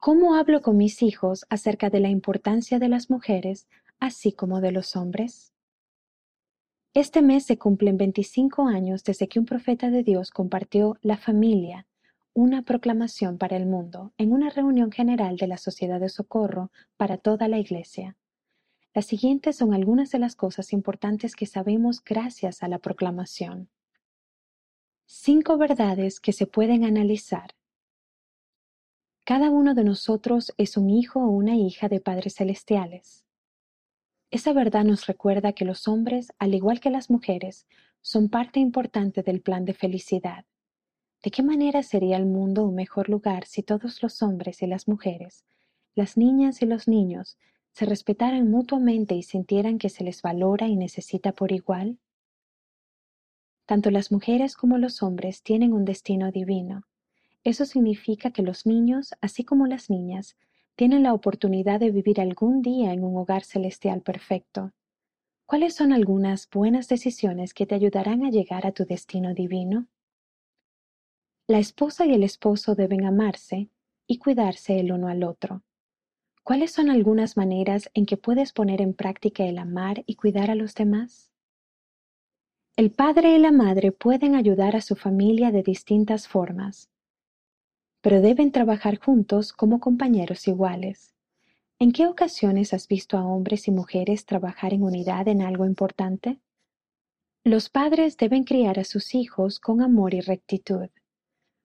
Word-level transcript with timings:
¿Cómo 0.00 0.36
hablo 0.36 0.62
con 0.62 0.76
mis 0.76 1.02
hijos 1.02 1.44
acerca 1.50 1.90
de 1.90 1.98
la 1.98 2.08
importancia 2.08 2.78
de 2.78 2.88
las 2.88 3.10
mujeres, 3.10 3.66
así 3.98 4.30
como 4.30 4.60
de 4.60 4.70
los 4.70 4.94
hombres? 4.94 5.52
Este 6.94 7.20
mes 7.20 7.44
se 7.46 7.58
cumplen 7.58 7.96
25 7.96 8.68
años 8.68 9.02
desde 9.02 9.26
que 9.26 9.40
un 9.40 9.44
profeta 9.44 9.90
de 9.90 10.04
Dios 10.04 10.30
compartió 10.30 10.96
La 11.02 11.16
familia, 11.16 11.88
una 12.32 12.62
proclamación 12.62 13.38
para 13.38 13.56
el 13.56 13.66
mundo, 13.66 14.12
en 14.18 14.32
una 14.32 14.50
reunión 14.50 14.92
general 14.92 15.36
de 15.36 15.48
la 15.48 15.58
Sociedad 15.58 15.98
de 15.98 16.08
Socorro 16.08 16.70
para 16.96 17.18
toda 17.18 17.48
la 17.48 17.58
Iglesia. 17.58 18.16
Las 18.94 19.06
siguientes 19.06 19.56
son 19.56 19.74
algunas 19.74 20.12
de 20.12 20.20
las 20.20 20.36
cosas 20.36 20.72
importantes 20.72 21.34
que 21.34 21.46
sabemos 21.46 22.04
gracias 22.04 22.62
a 22.62 22.68
la 22.68 22.78
proclamación. 22.78 23.68
Cinco 25.06 25.58
verdades 25.58 26.20
que 26.20 26.32
se 26.32 26.46
pueden 26.46 26.84
analizar. 26.84 27.57
Cada 29.28 29.50
uno 29.50 29.74
de 29.74 29.84
nosotros 29.84 30.54
es 30.56 30.78
un 30.78 30.88
hijo 30.88 31.20
o 31.20 31.28
una 31.28 31.54
hija 31.54 31.90
de 31.90 32.00
padres 32.00 32.36
celestiales. 32.36 33.26
Esa 34.30 34.54
verdad 34.54 34.84
nos 34.84 35.06
recuerda 35.06 35.52
que 35.52 35.66
los 35.66 35.86
hombres, 35.86 36.32
al 36.38 36.54
igual 36.54 36.80
que 36.80 36.88
las 36.88 37.10
mujeres, 37.10 37.66
son 38.00 38.30
parte 38.30 38.58
importante 38.58 39.22
del 39.22 39.42
plan 39.42 39.66
de 39.66 39.74
felicidad. 39.74 40.46
¿De 41.22 41.30
qué 41.30 41.42
manera 41.42 41.82
sería 41.82 42.16
el 42.16 42.24
mundo 42.24 42.64
un 42.64 42.74
mejor 42.74 43.10
lugar 43.10 43.44
si 43.44 43.62
todos 43.62 44.02
los 44.02 44.22
hombres 44.22 44.62
y 44.62 44.66
las 44.66 44.88
mujeres, 44.88 45.44
las 45.94 46.16
niñas 46.16 46.62
y 46.62 46.64
los 46.64 46.88
niños, 46.88 47.36
se 47.72 47.84
respetaran 47.84 48.50
mutuamente 48.50 49.14
y 49.14 49.22
sintieran 49.22 49.76
que 49.76 49.90
se 49.90 50.04
les 50.04 50.22
valora 50.22 50.68
y 50.68 50.76
necesita 50.76 51.32
por 51.32 51.52
igual? 51.52 51.98
Tanto 53.66 53.90
las 53.90 54.10
mujeres 54.10 54.56
como 54.56 54.78
los 54.78 55.02
hombres 55.02 55.42
tienen 55.42 55.74
un 55.74 55.84
destino 55.84 56.32
divino. 56.32 56.88
Eso 57.44 57.64
significa 57.64 58.30
que 58.30 58.42
los 58.42 58.66
niños, 58.66 59.14
así 59.20 59.44
como 59.44 59.66
las 59.66 59.90
niñas, 59.90 60.36
tienen 60.76 61.02
la 61.02 61.12
oportunidad 61.12 61.80
de 61.80 61.90
vivir 61.90 62.20
algún 62.20 62.62
día 62.62 62.92
en 62.92 63.02
un 63.02 63.16
hogar 63.16 63.42
celestial 63.42 64.00
perfecto. 64.00 64.72
¿Cuáles 65.46 65.74
son 65.74 65.92
algunas 65.92 66.48
buenas 66.50 66.88
decisiones 66.88 67.54
que 67.54 67.66
te 67.66 67.74
ayudarán 67.74 68.24
a 68.24 68.30
llegar 68.30 68.66
a 68.66 68.72
tu 68.72 68.84
destino 68.84 69.34
divino? 69.34 69.88
La 71.48 71.58
esposa 71.58 72.06
y 72.06 72.12
el 72.12 72.22
esposo 72.22 72.74
deben 72.74 73.04
amarse 73.04 73.70
y 74.06 74.18
cuidarse 74.18 74.78
el 74.78 74.92
uno 74.92 75.08
al 75.08 75.24
otro. 75.24 75.62
¿Cuáles 76.44 76.72
son 76.72 76.90
algunas 76.90 77.36
maneras 77.36 77.90
en 77.94 78.06
que 78.06 78.16
puedes 78.16 78.52
poner 78.52 78.80
en 78.80 78.94
práctica 78.94 79.44
el 79.44 79.58
amar 79.58 80.04
y 80.06 80.16
cuidar 80.16 80.50
a 80.50 80.54
los 80.54 80.74
demás? 80.74 81.32
El 82.76 82.90
padre 82.90 83.34
y 83.34 83.38
la 83.38 83.50
madre 83.50 83.90
pueden 83.90 84.34
ayudar 84.34 84.76
a 84.76 84.80
su 84.80 84.94
familia 84.94 85.50
de 85.50 85.62
distintas 85.62 86.28
formas 86.28 86.90
pero 88.00 88.20
deben 88.20 88.52
trabajar 88.52 88.98
juntos 88.98 89.52
como 89.52 89.80
compañeros 89.80 90.46
iguales. 90.48 91.14
¿En 91.78 91.92
qué 91.92 92.06
ocasiones 92.06 92.74
has 92.74 92.88
visto 92.88 93.16
a 93.16 93.24
hombres 93.24 93.68
y 93.68 93.70
mujeres 93.70 94.26
trabajar 94.26 94.74
en 94.74 94.82
unidad 94.82 95.28
en 95.28 95.42
algo 95.42 95.64
importante? 95.64 96.40
Los 97.44 97.70
padres 97.70 98.16
deben 98.16 98.44
criar 98.44 98.78
a 98.78 98.84
sus 98.84 99.14
hijos 99.14 99.60
con 99.60 99.80
amor 99.80 100.12
y 100.12 100.20
rectitud. 100.20 100.88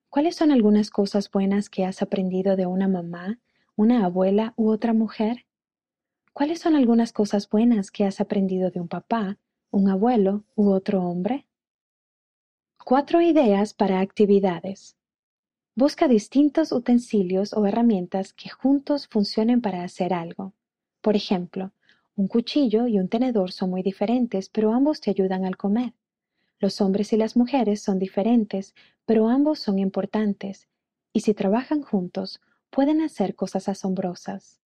¿Cuáles 0.10 0.36
son 0.36 0.52
algunas 0.52 0.92
cosas 0.92 1.32
buenas 1.32 1.70
que 1.70 1.86
has 1.86 2.02
aprendido 2.02 2.56
de 2.56 2.68
una 2.68 2.88
mamá, 2.88 3.40
una 3.76 4.06
abuela 4.06 4.54
u 4.56 4.70
otra 4.70 4.94
mujer? 4.94 5.46
¿Cuáles 6.32 6.60
son 6.60 6.76
algunas 6.76 7.12
cosas 7.12 7.50
buenas 7.50 7.90
que 7.90 8.06
has 8.06 8.22
aprendido 8.22 8.70
de 8.70 8.80
un 8.80 8.88
papá, 8.88 9.40
un 9.72 9.90
abuelo 9.90 10.44
u 10.56 10.70
otro 10.70 11.04
hombre? 11.04 11.48
Cuatro 12.86 13.22
ideas 13.22 13.74
para 13.74 14.00
actividades. 14.00 14.96
Busca 15.76 16.08
distintos 16.08 16.72
utensilios 16.72 17.52
o 17.54 17.66
herramientas 17.66 18.32
que 18.34 18.48
juntos 18.48 19.08
funcionen 19.08 19.60
para 19.60 19.84
hacer 19.84 20.14
algo. 20.14 20.54
Por 21.02 21.16
ejemplo, 21.16 21.72
un 22.16 22.28
cuchillo 22.28 22.86
y 22.86 23.00
un 23.00 23.10
tenedor 23.10 23.52
son 23.52 23.72
muy 23.72 23.82
diferentes, 23.82 24.50
pero 24.50 24.72
ambos 24.72 25.02
te 25.02 25.10
ayudan 25.10 25.46
al 25.46 25.58
comer. 25.58 25.94
Los 26.60 26.80
hombres 26.80 27.12
y 27.12 27.18
las 27.18 27.36
mujeres 27.36 27.82
son 27.82 27.98
diferentes, 27.98 28.76
pero 29.08 29.30
ambos 29.30 29.58
son 29.58 29.80
importantes, 29.80 30.68
y 31.12 31.22
si 31.22 31.34
trabajan 31.34 31.82
juntos, 31.82 32.40
pueden 32.70 33.02
hacer 33.02 33.34
cosas 33.34 33.68
asombrosas. 33.68 34.62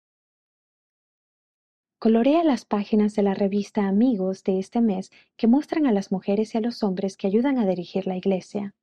Colorea 1.99 2.43
las 2.43 2.65
páginas 2.65 3.15
de 3.15 3.23
la 3.23 3.33
revista 3.33 3.87
Amigos 3.87 4.43
de 4.43 4.59
este 4.59 4.81
mes 4.81 5.11
que 5.37 5.47
muestran 5.47 5.85
a 5.85 5.93
las 5.93 6.11
mujeres 6.11 6.53
y 6.53 6.57
a 6.57 6.61
los 6.61 6.83
hombres 6.83 7.15
que 7.15 7.27
ayudan 7.27 7.59
a 7.59 7.65
dirigir 7.65 8.07
la 8.07 8.17
iglesia. 8.17 8.75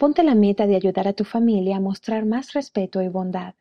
Ponte 0.00 0.22
la 0.22 0.34
meta 0.34 0.66
de 0.66 0.76
ayudar 0.76 1.08
a 1.08 1.12
tu 1.12 1.24
familia 1.24 1.76
a 1.76 1.80
mostrar 1.80 2.24
más 2.24 2.54
respeto 2.54 3.02
y 3.02 3.08
bondad, 3.08 3.54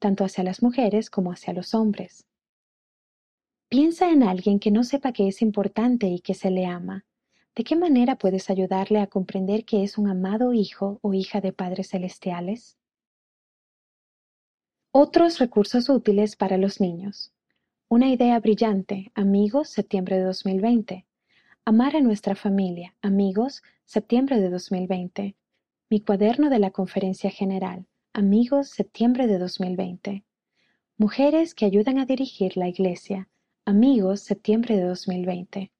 tanto 0.00 0.24
hacia 0.24 0.42
las 0.42 0.60
mujeres 0.60 1.10
como 1.10 1.30
hacia 1.30 1.52
los 1.52 1.74
hombres. 1.74 2.26
Piensa 3.68 4.10
en 4.10 4.24
alguien 4.24 4.58
que 4.58 4.72
no 4.72 4.82
sepa 4.82 5.12
que 5.12 5.28
es 5.28 5.42
importante 5.42 6.08
y 6.08 6.18
que 6.18 6.34
se 6.34 6.50
le 6.50 6.66
ama. 6.66 7.04
¿De 7.54 7.62
qué 7.62 7.76
manera 7.76 8.16
puedes 8.16 8.50
ayudarle 8.50 8.98
a 8.98 9.06
comprender 9.06 9.64
que 9.64 9.84
es 9.84 9.96
un 9.96 10.08
amado 10.08 10.52
hijo 10.52 10.98
o 11.02 11.14
hija 11.14 11.40
de 11.40 11.52
padres 11.52 11.90
celestiales? 11.90 12.76
Otros 14.90 15.38
recursos 15.38 15.88
útiles 15.88 16.34
para 16.34 16.56
los 16.58 16.80
niños. 16.80 17.32
Una 17.88 18.08
idea 18.08 18.40
brillante. 18.40 19.12
Amigos, 19.14 19.68
septiembre 19.68 20.16
de 20.16 20.24
2020. 20.24 21.06
Amar 21.64 21.94
a 21.94 22.00
nuestra 22.00 22.34
familia. 22.34 22.96
Amigos, 23.02 23.62
septiembre 23.84 24.40
de 24.40 24.50
2020. 24.50 25.36
Mi 25.88 26.00
cuaderno 26.00 26.50
de 26.50 26.58
la 26.58 26.72
Conferencia 26.72 27.30
General. 27.30 27.86
Amigos, 28.12 28.70
septiembre 28.70 29.28
de 29.28 29.38
2020. 29.38 30.24
Mujeres 30.96 31.54
que 31.54 31.64
ayudan 31.64 31.98
a 31.98 32.06
dirigir 32.06 32.56
la 32.56 32.66
Iglesia. 32.66 33.28
Amigos, 33.64 34.18
septiembre 34.18 34.74
de 34.74 34.82
2020. 34.82 35.70